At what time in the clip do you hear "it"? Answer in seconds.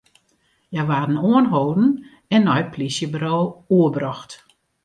2.63-2.71